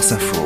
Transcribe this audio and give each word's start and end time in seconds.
France 0.00 0.12
Info. 0.12 0.44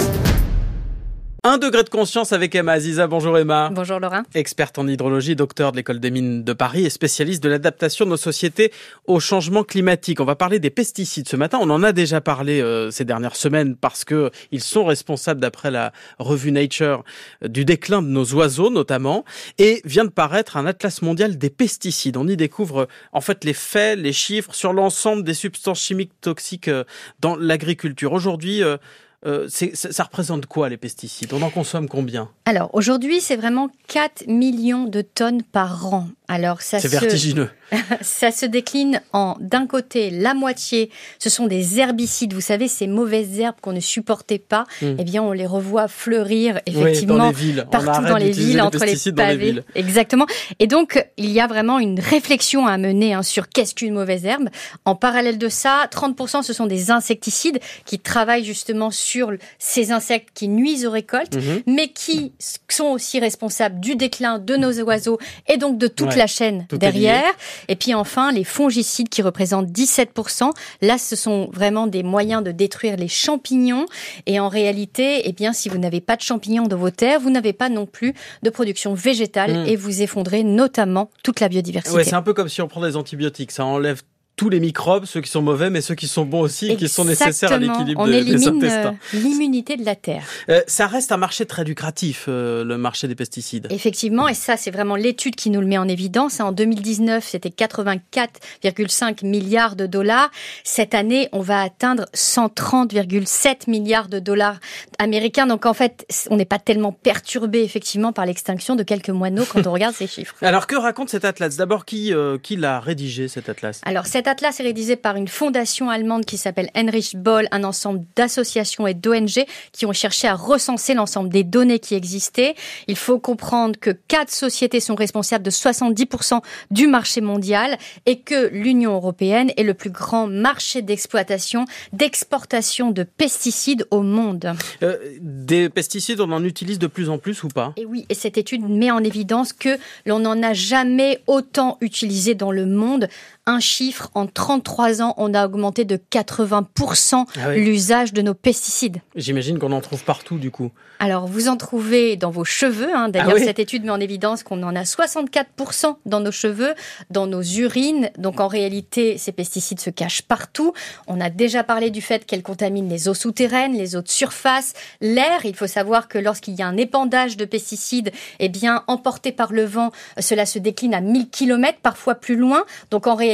Un 1.47 1.59
degré 1.59 1.85
de 1.85 1.89
conscience 1.89 2.33
avec 2.33 2.55
Emma 2.57 2.73
Aziza. 2.73 3.07
Bonjour 3.07 3.39
Emma. 3.39 3.71
Bonjour 3.73 4.01
Laurent. 4.01 4.23
Experte 4.35 4.79
en 4.79 4.89
hydrologie, 4.89 5.37
docteur 5.37 5.71
de 5.71 5.77
l'école 5.77 6.01
des 6.01 6.11
mines 6.11 6.43
de 6.43 6.53
Paris 6.55 6.87
et 6.87 6.91
spécialiste 6.91 7.41
de 7.41 7.51
l'adaptation 7.51 8.05
de 8.05 8.11
nos 8.11 8.17
sociétés 8.17 8.73
au 9.07 9.21
changement 9.21 9.63
climatique. 9.63 10.19
On 10.21 10.25
va 10.25 10.35
parler 10.35 10.59
des 10.59 10.71
pesticides 10.71 11.29
ce 11.29 11.37
matin. 11.37 11.59
On 11.61 11.71
en 11.71 11.85
a 11.85 11.93
déjà 11.93 12.21
parlé 12.21 12.61
euh, 12.61 12.91
ces 12.91 13.05
dernières 13.05 13.37
semaines 13.37 13.77
parce 13.77 14.05
que 14.05 14.33
ils 14.51 14.63
sont 14.63 14.87
responsables, 14.87 15.39
d'après 15.39 15.71
la 15.71 15.93
revue 16.19 16.51
Nature, 16.51 17.05
du 17.43 17.65
déclin 17.65 18.03
de 18.03 18.09
nos 18.09 18.25
oiseaux 18.33 18.71
notamment. 18.71 19.25
Et 19.59 19.83
vient 19.85 20.07
de 20.07 20.11
paraître 20.11 20.57
un 20.57 20.67
atlas 20.67 21.01
mondial 21.03 21.39
des 21.39 21.51
pesticides. 21.51 22.17
On 22.17 22.27
y 22.27 22.37
découvre 22.37 22.89
en 23.13 23.21
fait 23.21 23.45
les 23.45 23.55
faits, 23.55 24.01
les 24.01 24.15
chiffres 24.15 24.53
sur 24.55 24.73
l'ensemble 24.73 25.23
des 25.23 25.35
substances 25.35 25.81
chimiques 25.81 26.21
toxiques 26.21 26.67
euh, 26.67 26.83
dans 27.21 27.37
l'agriculture. 27.37 28.15
Aujourd'hui, 28.15 28.65
euh, 28.65 28.79
euh, 29.27 29.49
ça 29.49 30.03
représente 30.05 30.47
quoi 30.47 30.69
les 30.69 30.77
pesticides? 30.77 31.33
On 31.33 31.43
en 31.43 31.51
consomme 31.51 31.89
combien? 31.89 32.29
Alors 32.45 32.71
aujourd'hui, 32.75 33.21
c'est 33.21 33.37
vraiment 33.37 33.71
4 33.89 34.27
millions 34.27 34.85
de 34.85 35.01
tonnes 35.01 35.43
par 35.43 35.93
an. 35.93 36.09
Alors 36.29 36.63
ça 36.63 36.79
c'est 36.79 36.89
vertigineux. 36.89 37.51
ça 38.01 38.31
se 38.31 38.47
décline 38.47 39.01
en 39.13 39.37
d'un 39.41 39.67
côté 39.67 40.11
la 40.11 40.33
moitié, 40.33 40.91
ce 41.19 41.29
sont 41.29 41.47
des 41.47 41.81
herbicides. 41.81 42.33
Vous 42.33 42.41
savez 42.41 42.67
ces 42.69 42.87
mauvaises 42.87 43.39
herbes 43.41 43.57
qu'on 43.61 43.73
ne 43.73 43.81
supportait 43.81 44.39
pas. 44.39 44.65
Hmm. 44.81 44.97
Eh 44.99 45.05
bien, 45.05 45.23
on 45.23 45.33
les 45.33 45.47
revoit 45.47 45.89
fleurir 45.89 46.61
effectivement 46.67 47.19
dans 47.19 47.29
les 47.29 47.35
villes. 47.35 47.67
partout 47.71 48.05
dans 48.05 48.17
les 48.17 48.31
villes, 48.31 48.61
entre 48.61 48.85
les 48.85 49.13
pavés. 49.13 49.61
Exactement. 49.75 50.27
Et 50.59 50.67
donc 50.67 51.05
il 51.17 51.31
y 51.31 51.41
a 51.41 51.47
vraiment 51.47 51.79
une 51.79 52.01
réflexion 52.01 52.67
à 52.67 52.79
mener 52.79 53.15
hein, 53.15 53.23
sur 53.23 53.49
qu'est-ce 53.49 53.75
qu'une 53.75 53.95
mauvaise 53.95 54.25
herbe. 54.25 54.49
En 54.85 54.95
parallèle 54.95 55.39
de 55.39 55.49
ça, 55.49 55.89
30% 55.91 56.43
ce 56.43 56.53
sont 56.53 56.67
des 56.67 56.91
insecticides 56.91 57.61
qui 57.85 57.99
travaillent 57.99 58.45
justement 58.45 58.91
sur 58.91 59.14
ces 59.59 59.93
insectes 59.93 60.31
qui 60.35 60.49
nuisent 60.49 60.87
aux 60.87 60.91
récoltes, 60.91 61.37
mhm. 61.37 61.63
mais 61.67 61.89
qui 61.89 62.33
sont 62.69 62.87
aussi 62.87 63.21
responsables 63.21 63.81
du 63.81 63.97
déclin 63.97 64.39
de 64.39 64.57
nos 64.57 64.73
oiseaux 64.81 65.19
et 65.49 65.57
donc 65.57 65.79
de 65.79 65.87
toute 65.87 66.17
la 66.17 66.27
chaîne 66.27 66.67
derrière. 66.71 67.23
Et 67.69 67.77
puis 67.77 67.95
enfin, 67.95 68.33
les 68.33 68.45
fongicides 68.45 69.09
qui 69.09 69.23
représentent 69.23 69.71
17%. 69.71 70.51
Là, 70.83 70.99
ce 70.99 71.17
sont 71.17 71.51
vraiment 71.53 71.87
des 71.87 72.03
moyens 72.03 72.43
de 72.43 72.53
détruire 72.53 72.97
les 72.97 73.09
champignons. 73.09 73.87
Et 74.27 74.41
en 74.41 74.49
réalité, 74.49 75.23
eh 75.25 75.33
bien, 75.33 75.53
si 75.53 75.69
vous 75.69 75.79
n'avez 75.79 76.01
pas 76.01 76.17
de 76.17 76.23
champignons 76.23 76.67
dans 76.67 76.77
vos 76.77 76.91
terres, 76.91 77.21
vous 77.21 77.31
n'avez 77.31 77.53
pas 77.53 77.69
non 77.69 77.87
plus 77.87 78.15
de 78.43 78.51
production 78.51 78.95
végétale 78.95 79.65
mm. 79.65 79.67
et 79.69 79.77
vous 79.77 80.03
effondrez 80.03 80.45
notamment 80.45 81.11
toute 81.23 81.41
la 81.41 81.49
biodiversité. 81.49 81.97
Ouais, 81.97 82.05
c'est 82.05 82.15
un 82.15 82.23
peu 82.23 82.35
comme 82.35 82.49
si 82.49 82.63
on 82.63 82.69
prend 82.69 82.81
des 82.81 82.97
antibiotiques. 82.97 83.53
Ça 83.53 83.65
enlève 83.65 84.03
tous 84.37 84.49
les 84.49 84.59
microbes, 84.59 85.05
ceux 85.05 85.21
qui 85.21 85.31
sont 85.31 85.43
mauvais, 85.43 85.71
mais 85.71 85.81
ceux 85.81 85.95
qui 85.95 86.09
sont 86.09 86.25
bons 86.25 86.41
aussi, 86.41 86.77
qui 86.77 86.89
sont 86.89 87.05
nécessaires 87.05 87.53
à 87.53 87.59
l'équilibre 87.59 88.07
des, 88.07 88.25
des 88.25 88.49
intestins. 88.49 88.97
Euh, 89.15 89.19
l'immunité 89.19 89.77
de 89.77 89.85
la 89.85 89.95
terre. 89.95 90.25
Euh, 90.49 90.61
ça 90.67 90.89
reste 90.89 91.13
un 91.13 91.17
marché 91.17 91.47
très 91.47 91.63
lucratif, 91.63 92.27
euh, 92.29 92.65
le 92.65 92.77
marché 92.77 93.07
des 93.07 93.15
pesticides. 93.15 93.69
Effectivement, 93.71 94.27
et 94.27 94.35
ça, 94.35 94.57
c'est 94.57 94.73
vraiment 94.73 94.97
l'étude 94.97 95.37
qui 95.37 95.51
nous 95.51 95.61
le 95.61 95.67
met 95.67 95.79
en 95.79 95.87
évidence. 95.87 96.41
En 96.41 96.51
2019, 96.51 97.25
c'était 97.25 97.51
84,5 97.51 99.25
milliards 99.25 99.77
de 99.77 99.87
dollars. 99.87 100.31
Cette 100.65 100.95
année, 100.95 101.29
on 101.33 101.41
va 101.41 101.63
atteindre 101.63 102.07
130,7 102.15 103.71
milliards 103.71 104.09
de 104.09 104.19
dollars 104.19 104.59
américains. 104.99 105.47
Donc 105.47 105.65
en 105.65 105.75
fait, 105.75 106.07
on 106.31 106.37
n'est 106.37 106.45
pas 106.45 106.59
tellement 106.59 106.93
perturbé 106.93 107.63
effectivement 107.63 108.13
par 108.13 108.27
l'extinction 108.27 108.75
de 108.75 108.83
quelques 108.83 109.11
moineaux 109.11 109.45
quand 109.49 109.65
on 109.67 109.73
regarde 109.73 109.95
ces 109.95 110.09
chiffres. 110.09 110.35
Alors 110.43 110.67
que 110.67 110.75
raconte 110.75 111.11
cet 111.11 111.25
atlas? 111.25 111.57
D'abord, 111.57 111.85
qui, 111.85 112.13
qui 112.43 112.57
l'a 112.57 112.81
rédigé 112.81 113.29
cet 113.29 113.49
atlas? 113.49 113.81
Alors 113.85 114.07
cet 114.07 114.25
atlas 114.35 114.59
est 114.59 114.65
rédigé 114.65 114.97
par 114.97 115.15
une 115.15 115.29
fondation 115.29 115.91
allemande 115.91 116.25
qui 116.25 116.39
s'appelle 116.39 116.69
Heinrich 116.75 117.17
Boll, 117.17 117.47
un 117.53 117.63
ensemble 117.63 118.05
d'associations 118.17 118.85
et 118.85 118.93
d'ONG 118.93 119.45
qui 119.71 119.87
ont 119.87 119.93
cherché 119.93 120.27
à 120.27 120.35
recenser 120.35 120.95
l'ensemble 120.95 121.29
des 121.29 121.45
données 121.45 121.79
qui 121.79 121.95
existaient. 121.95 122.57
Il 122.89 122.97
faut 122.97 123.21
comprendre 123.21 123.79
que 123.79 123.91
quatre 123.91 124.33
sociétés 124.33 124.81
sont 124.81 124.97
responsables 124.97 125.45
de 125.45 125.53
70% 125.53 126.41
du 126.73 126.89
marché 126.89 127.21
mondial 127.21 127.79
et 128.07 128.19
que 128.19 128.49
l'Union 128.49 128.95
européenne 128.95 129.53
est 129.57 129.63
le 129.63 129.73
plus 129.73 129.91
grand 129.91 130.27
marché 130.27 130.83
d'exploitation, 130.83 131.65
d'exportation 131.93 132.91
de 132.91 133.05
pesticides 133.05 133.87
au 133.93 134.03
monde. 134.03 134.53
Euh, 134.83 134.97
des 135.21 135.69
pesticides, 135.69 136.21
on 136.21 136.33
en 136.33 136.43
utilise 136.43 136.81
de 136.81 136.89
plus 136.89 137.09
en 137.09 137.19
plus 137.19 137.45
ou 137.45 137.49
pas? 137.49 137.73
Et 137.77 137.87
oui, 137.87 138.05
et 138.09 138.15
cette 138.15 138.37
étude 138.37 138.69
met 138.69 138.91
en 138.91 139.05
évidence 139.05 139.53
que 139.53 139.79
l'on 140.07 140.19
n'en 140.19 140.43
a 140.43 140.55
jamais 140.55 141.21
autant 141.29 141.79
utilisé 141.81 142.35
dans 142.35 142.51
le 142.51 142.67
monde. 142.67 143.09
Un 143.47 143.61
chiffre 143.61 144.11
en 144.15 144.27
33 144.27 145.03
ans, 145.03 145.13
on 145.19 145.35
a 145.35 145.45
augmenté 145.45 145.85
de 145.85 145.97
80% 145.97 147.27
ah 147.37 147.55
l'usage 147.55 148.15
de 148.15 148.23
nos 148.23 148.33
pesticides. 148.33 149.03
J'imagine 149.17 149.59
qu'on 149.59 149.73
en 149.73 149.83
trouve 149.83 150.03
partout 150.03 150.39
du 150.39 150.51
coup. 150.51 150.71
Alors 150.99 151.27
vous 151.27 151.49
en 151.49 151.59
trouvez 151.59 152.17
dans 152.17 152.31
vos 152.31 152.47
cheveux. 152.47 152.97
Hein. 152.97 153.11
D'ailleurs, 153.11 153.37
ah 153.37 153.45
cette 153.45 153.59
étude 153.59 153.85
met 153.85 153.91
en 153.91 154.01
évidence 154.01 154.45
qu'on 154.45 154.63
en 154.63 154.75
a 154.75 154.85
64% 154.85 155.97
dans 156.07 156.21
nos 156.21 156.31
cheveux, 156.31 156.73
dans 157.11 157.27
nos 157.27 157.43
urines. 157.43 158.09
Donc 158.17 158.41
en 158.41 158.49
réalité, 158.49 159.19
ces 159.19 159.33
pesticides 159.33 159.81
se 159.81 159.91
cachent 159.91 160.23
partout. 160.23 160.73
On 161.07 161.21
a 161.21 161.29
déjà 161.29 161.65
parlé 161.65 161.91
du 161.91 162.01
fait 162.01 162.25
qu'elles 162.25 162.43
contaminent 162.43 162.89
les 162.89 163.09
eaux 163.09 163.15
souterraines, 163.15 163.75
les 163.75 163.95
eaux 163.95 164.03
de 164.03 164.09
surface, 164.09 164.73
l'air. 165.03 165.45
Il 165.45 165.55
faut 165.55 165.67
savoir 165.67 166.09
que 166.09 166.17
lorsqu'il 166.17 166.55
y 166.55 166.63
a 166.63 166.67
un 166.67 166.79
épandage 166.79 167.37
de 167.37 167.45
pesticides, 167.45 168.11
eh 168.39 168.49
bien 168.49 168.85
emporté 168.87 169.33
par 169.33 169.53
le 169.53 169.67
vent, 169.67 169.93
cela 170.19 170.47
se 170.47 170.59
décline 170.59 170.95
à 170.95 171.03
1000 171.03 171.29
km, 171.29 171.79
parfois 171.83 172.15
plus 172.15 172.37
loin. 172.37 172.65
Donc 172.91 173.07
en 173.07 173.15
réalité, 173.15 173.34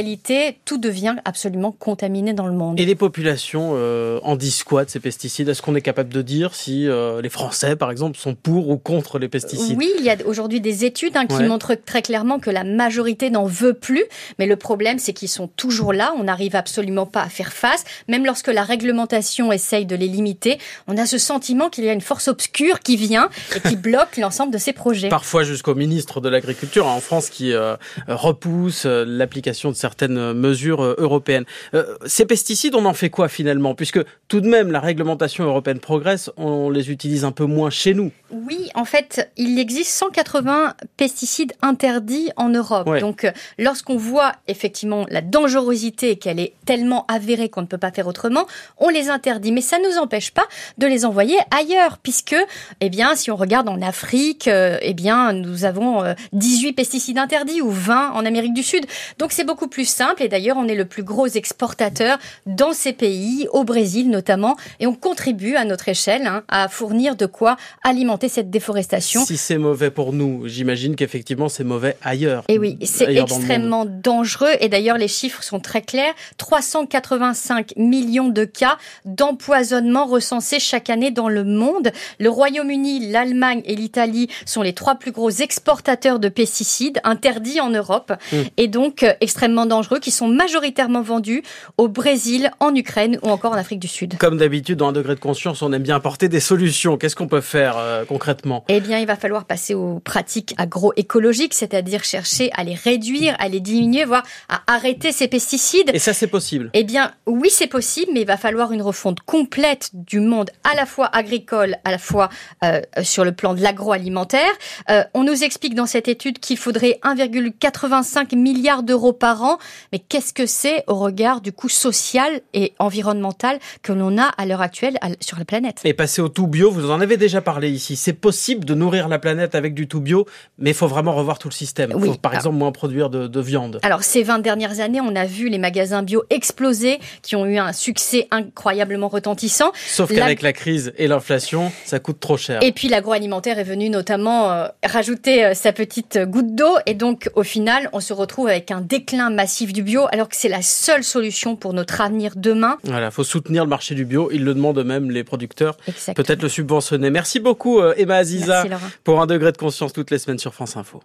tout 0.65 0.77
devient 0.77 1.15
absolument 1.25 1.71
contaminé 1.71 2.33
dans 2.33 2.47
le 2.47 2.53
monde. 2.53 2.79
Et 2.79 2.85
les 2.85 2.95
populations 2.95 3.71
euh, 3.73 4.19
en 4.23 4.35
disent 4.35 4.63
quoi 4.63 4.85
de 4.85 4.89
ces 4.89 4.99
pesticides 4.99 5.49
Est-ce 5.49 5.61
qu'on 5.61 5.75
est 5.75 5.81
capable 5.81 6.13
de 6.13 6.21
dire 6.21 6.55
si 6.55 6.87
euh, 6.87 7.21
les 7.21 7.29
Français, 7.29 7.75
par 7.75 7.91
exemple, 7.91 8.17
sont 8.17 8.35
pour 8.35 8.69
ou 8.69 8.77
contre 8.77 9.19
les 9.19 9.27
pesticides? 9.27 9.77
Oui, 9.77 9.91
il 9.97 10.05
y 10.05 10.09
a 10.09 10.17
aujourd'hui 10.25 10.61
des 10.61 10.85
études 10.85 11.15
hein, 11.17 11.25
qui 11.25 11.43
montrent 11.43 11.75
très 11.75 12.01
clairement 12.01 12.39
que 12.39 12.49
la 12.49 12.63
majorité 12.63 13.29
n'en 13.29 13.45
veut 13.45 13.73
plus. 13.73 14.03
Mais 14.39 14.45
le 14.45 14.55
problème, 14.55 14.99
c'est 14.99 15.13
qu'ils 15.13 15.29
sont 15.29 15.47
toujours 15.47 15.93
là. 15.93 16.13
On 16.17 16.23
n'arrive 16.23 16.55
absolument 16.55 17.05
pas 17.05 17.23
à 17.23 17.29
faire 17.29 17.53
face. 17.53 17.83
Même 18.07 18.25
lorsque 18.25 18.47
la 18.47 18.63
réglementation 18.63 19.51
essaye 19.51 19.85
de 19.85 19.95
les 19.95 20.07
limiter, 20.07 20.57
on 20.87 20.97
a 20.97 21.05
ce 21.05 21.17
sentiment 21.17 21.69
qu'il 21.69 21.83
y 21.83 21.89
a 21.89 21.93
une 21.93 22.01
force 22.01 22.27
obscure 22.27 22.79
qui 22.79 22.95
vient 22.95 23.29
et 23.55 23.59
qui 23.59 23.75
bloque 23.81 24.17
l'ensemble 24.17 24.53
de 24.53 24.57
ces 24.57 24.73
projets. 24.73 25.09
Parfois 25.09 25.43
jusqu'au 25.43 25.75
ministre 25.75 26.21
de 26.21 26.29
l'Agriculture 26.29 26.87
hein, 26.87 26.93
en 26.93 27.01
France 27.01 27.29
qui 27.29 27.53
euh, 27.53 27.75
repousse 28.07 28.85
l'application 28.85 29.71
de 29.71 29.75
certaines 29.91 30.31
mesures 30.31 30.81
européenne. 30.83 31.43
Euh, 31.73 31.97
ces 32.05 32.25
pesticides, 32.25 32.75
on 32.75 32.85
en 32.85 32.93
fait 32.93 33.09
quoi 33.09 33.27
finalement? 33.27 33.75
Puisque 33.75 33.99
tout 34.29 34.39
de 34.39 34.47
même, 34.47 34.71
la 34.71 34.79
réglementation 34.79 35.43
européenne 35.43 35.79
progresse, 35.79 36.31
on 36.37 36.69
les 36.69 36.91
utilise 36.91 37.25
un 37.25 37.33
peu 37.33 37.43
moins 37.43 37.69
chez 37.69 37.93
nous. 37.93 38.11
Oui, 38.31 38.69
en 38.75 38.85
fait, 38.85 39.29
il 39.35 39.59
existe 39.59 39.91
180 39.91 40.75
pesticides 40.95 41.51
interdits 41.61 42.29
en 42.37 42.47
Europe. 42.47 42.89
Donc, 43.01 43.25
euh, 43.25 43.31
lorsqu'on 43.59 43.97
voit 43.97 44.31
effectivement 44.47 45.05
la 45.09 45.19
dangerosité, 45.19 46.15
qu'elle 46.15 46.39
est 46.39 46.53
tellement 46.65 47.05
avérée 47.07 47.49
qu'on 47.49 47.63
ne 47.63 47.67
peut 47.67 47.77
pas 47.77 47.91
faire 47.91 48.07
autrement, 48.07 48.47
on 48.77 48.87
les 48.87 49.09
interdit. 49.09 49.51
Mais 49.51 49.59
ça 49.59 49.77
ne 49.77 49.89
nous 49.89 49.97
empêche 49.97 50.31
pas 50.31 50.45
de 50.77 50.87
les 50.87 51.03
envoyer 51.03 51.37
ailleurs, 51.53 51.97
puisque, 51.97 52.35
eh 52.79 52.89
bien, 52.89 53.15
si 53.15 53.29
on 53.29 53.35
regarde 53.35 53.67
en 53.67 53.81
Afrique, 53.81 54.47
euh, 54.47 54.77
eh 54.81 54.93
bien, 54.93 55.33
nous 55.33 55.65
avons 55.65 56.15
18 56.31 56.71
pesticides 56.71 57.17
interdits 57.17 57.61
ou 57.61 57.69
20 57.69 58.11
en 58.11 58.25
Amérique 58.25 58.53
du 58.53 58.63
Sud. 58.63 58.85
Donc, 59.19 59.33
c'est 59.33 59.43
beaucoup 59.43 59.67
plus 59.67 59.80
simple. 59.85 60.23
Et 60.23 60.27
d'ailleurs, 60.27 60.57
on 60.57 60.67
est 60.67 60.75
le 60.75 60.85
plus 60.85 61.03
gros 61.03 61.27
exportateur 61.27 62.17
dans 62.45 62.73
ces 62.73 62.93
pays, 62.93 63.47
au 63.51 63.63
Brésil 63.63 64.09
notamment, 64.09 64.55
et 64.79 64.87
on 64.87 64.95
contribue 64.95 65.55
à 65.55 65.65
notre 65.65 65.89
échelle 65.89 66.27
hein, 66.27 66.43
à 66.47 66.67
fournir 66.67 67.15
de 67.15 67.25
quoi 67.25 67.57
alimenter 67.83 68.29
cette 68.29 68.49
déforestation. 68.49 69.25
Si 69.25 69.37
c'est 69.37 69.57
mauvais 69.57 69.91
pour 69.91 70.13
nous, 70.13 70.47
j'imagine 70.47 70.95
qu'effectivement 70.95 71.49
c'est 71.49 71.63
mauvais 71.63 71.97
ailleurs. 72.01 72.43
Et 72.47 72.57
oui, 72.57 72.77
c'est 72.83 73.13
extrêmement 73.15 73.85
dangereux. 73.85 74.51
Et 74.59 74.69
d'ailleurs, 74.69 74.97
les 74.97 75.07
chiffres 75.07 75.43
sont 75.43 75.59
très 75.59 75.81
clairs. 75.81 76.13
385 76.37 77.73
millions 77.77 78.29
de 78.29 78.45
cas 78.45 78.77
d'empoisonnement 79.05 80.05
recensés 80.05 80.59
chaque 80.59 80.89
année 80.89 81.11
dans 81.11 81.29
le 81.29 81.43
monde. 81.43 81.91
Le 82.19 82.29
Royaume-Uni, 82.29 83.11
l'Allemagne 83.11 83.61
et 83.65 83.75
l'Italie 83.75 84.27
sont 84.45 84.61
les 84.61 84.73
trois 84.73 84.95
plus 84.95 85.11
gros 85.11 85.29
exportateurs 85.29 86.19
de 86.19 86.29
pesticides 86.29 86.99
interdits 87.03 87.59
en 87.59 87.69
Europe 87.69 88.13
hmm. 88.31 88.41
et 88.57 88.67
donc 88.67 89.03
euh, 89.03 89.13
extrêmement 89.21 89.65
dangereux, 89.71 89.99
qui 89.99 90.11
sont 90.11 90.27
majoritairement 90.27 91.01
vendus 91.01 91.43
au 91.77 91.87
Brésil, 91.87 92.51
en 92.59 92.75
Ukraine 92.75 93.17
ou 93.23 93.29
encore 93.29 93.53
en 93.53 93.55
Afrique 93.55 93.79
du 93.79 93.87
Sud. 93.87 94.17
Comme 94.17 94.37
d'habitude, 94.37 94.77
dans 94.77 94.89
un 94.89 94.91
degré 94.91 95.15
de 95.15 95.19
conscience, 95.21 95.61
on 95.61 95.71
aime 95.71 95.81
bien 95.81 95.95
apporter 95.95 96.27
des 96.27 96.41
solutions. 96.41 96.97
Qu'est-ce 96.97 97.15
qu'on 97.15 97.29
peut 97.29 97.41
faire 97.41 97.77
euh, 97.77 98.03
concrètement? 98.03 98.65
Eh 98.67 98.81
bien, 98.81 98.99
il 98.99 99.07
va 99.07 99.15
falloir 99.15 99.45
passer 99.45 99.73
aux 99.73 99.99
pratiques 99.99 100.53
agroécologiques, 100.57 101.53
c'est-à-dire 101.53 102.03
chercher 102.03 102.51
à 102.53 102.65
les 102.65 102.75
réduire, 102.75 103.33
à 103.39 103.47
les 103.47 103.61
diminuer, 103.61 104.03
voire 104.03 104.23
à 104.49 104.61
arrêter 104.67 105.13
ces 105.13 105.29
pesticides. 105.29 105.91
Et 105.93 105.99
ça, 105.99 106.13
c'est 106.13 106.27
possible 106.27 106.69
Eh 106.73 106.83
bien, 106.83 107.11
oui, 107.25 107.47
c'est 107.49 107.67
possible, 107.67 108.11
mais 108.13 108.21
il 108.21 108.27
va 108.27 108.37
falloir 108.37 108.73
une 108.73 108.81
refonte 108.81 109.21
complète 109.21 109.91
du 109.93 110.19
monde, 110.19 110.49
à 110.69 110.75
la 110.75 110.85
fois 110.85 111.09
agricole, 111.15 111.77
à 111.85 111.91
la 111.91 111.97
fois 111.97 112.27
euh, 112.65 112.81
sur 113.03 113.23
le 113.23 113.31
plan 113.31 113.53
de 113.53 113.61
l'agroalimentaire. 113.61 114.51
Euh, 114.89 115.03
on 115.13 115.23
nous 115.23 115.45
explique 115.45 115.75
dans 115.75 115.85
cette 115.85 116.09
étude 116.09 116.39
qu'il 116.39 116.57
faudrait 116.57 116.99
1,85 117.03 118.35
milliard 118.35 118.83
d'euros 118.83 119.13
par 119.13 119.43
an 119.43 119.57
mais 119.91 119.99
qu'est-ce 119.99 120.33
que 120.33 120.45
c'est 120.45 120.83
au 120.87 120.95
regard 120.95 121.41
du 121.41 121.51
coût 121.51 121.69
social 121.69 122.41
et 122.53 122.73
environnemental 122.79 123.59
que 123.81 123.91
l'on 123.91 124.17
a 124.17 124.25
à 124.37 124.45
l'heure 124.45 124.61
actuelle 124.61 124.97
sur 125.19 125.37
la 125.37 125.45
planète? 125.45 125.81
Et 125.83 125.93
passer 125.93 126.21
au 126.21 126.29
tout 126.29 126.47
bio, 126.47 126.71
vous 126.71 126.91
en 126.91 127.01
avez 127.01 127.17
déjà 127.17 127.41
parlé 127.41 127.69
ici. 127.69 127.95
C'est 127.95 128.13
possible 128.13 128.65
de 128.65 128.73
nourrir 128.73 129.07
la 129.07 129.19
planète 129.19 129.55
avec 129.55 129.73
du 129.73 129.87
tout 129.87 130.01
bio, 130.01 130.25
mais 130.57 130.71
il 130.71 130.75
faut 130.75 130.87
vraiment 130.87 131.13
revoir 131.13 131.39
tout 131.39 131.47
le 131.47 131.53
système. 131.53 131.93
Il 131.95 132.05
faut 132.05 132.13
par 132.15 132.33
exemple 132.33 132.57
moins 132.57 132.71
produire 132.71 133.09
de, 133.09 133.27
de 133.27 133.39
viande. 133.39 133.79
Alors 133.83 134.03
ces 134.03 134.23
20 134.23 134.39
dernières 134.39 134.79
années, 134.79 135.01
on 135.01 135.15
a 135.15 135.25
vu 135.25 135.49
les 135.49 135.57
magasins 135.57 136.03
bio 136.03 136.23
exploser, 136.29 136.99
qui 137.21 137.35
ont 137.35 137.45
eu 137.45 137.57
un 137.57 137.73
succès 137.73 138.27
incroyablement 138.31 139.07
retentissant. 139.07 139.71
Sauf 139.87 140.13
qu'avec 140.13 140.41
la... 140.41 140.53
crise 140.53 140.93
et 140.97 141.07
l'inflation, 141.07 141.71
ça 141.85 141.99
coûte 141.99 142.19
trop 142.19 142.37
cher. 142.37 142.61
Et 142.63 142.71
puis 142.71 142.87
l'agroalimentaire 142.87 143.59
est 143.59 143.63
venu 143.63 143.89
notamment 143.89 144.51
euh, 144.51 144.67
rajouter 144.83 145.45
euh, 145.45 145.53
sa 145.53 145.73
petite 145.73 146.19
goutte 146.19 146.55
d'eau, 146.55 146.75
et 146.85 146.93
donc 146.93 147.29
au 147.35 147.43
final, 147.43 147.89
on 147.93 147.99
se 147.99 148.13
retrouve 148.13 148.47
avec 148.47 148.71
un 148.71 148.81
déclin 148.81 149.29
massif 149.29 149.50
du 149.59 149.83
bio, 149.83 150.07
alors 150.11 150.29
que 150.29 150.35
c'est 150.35 150.49
la 150.49 150.61
seule 150.61 151.03
solution 151.03 151.55
pour 151.55 151.73
notre 151.73 152.01
avenir 152.01 152.33
demain. 152.35 152.77
Voilà, 152.83 153.11
faut 153.11 153.23
soutenir 153.23 153.63
le 153.63 153.69
marché 153.69 153.95
du 153.95 154.05
bio. 154.05 154.29
Ils 154.31 154.43
le 154.43 154.53
demandent 154.53 154.83
même 154.83 155.11
les 155.11 155.23
producteurs. 155.23 155.77
Peut-être 156.15 156.41
le 156.41 156.49
subventionner. 156.49 157.09
Merci 157.09 157.39
beaucoup 157.39 157.79
euh, 157.79 157.93
Emma 157.97 158.15
Aziza 158.15 158.65
pour 159.03 159.21
un 159.21 159.27
degré 159.27 159.51
de 159.51 159.57
conscience 159.57 159.93
toutes 159.93 160.11
les 160.11 160.19
semaines 160.19 160.39
sur 160.39 160.53
France 160.53 160.77
Info. 160.77 161.01